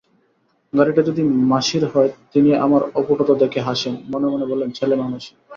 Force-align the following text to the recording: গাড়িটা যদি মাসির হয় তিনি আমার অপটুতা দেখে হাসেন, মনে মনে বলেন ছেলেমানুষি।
গাড়িটা 0.73 1.01
যদি 1.09 1.21
মাসির 1.51 1.83
হয় 1.93 2.09
তিনি 2.33 2.49
আমার 2.65 2.81
অপটুতা 2.99 3.33
দেখে 3.43 3.59
হাসেন, 3.61 3.95
মনে 4.11 4.27
মনে 4.27 4.45
বলেন 4.51 4.69
ছেলেমানুষি। 4.71 5.31